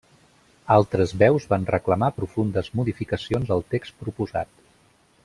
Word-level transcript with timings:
Altres 0.75 1.11
veus 1.23 1.45
van 1.51 1.67
reclamar 1.73 2.09
profundes 2.21 2.71
modificacions 2.79 3.53
al 3.57 3.63
text 3.75 3.99
proposat. 4.05 4.53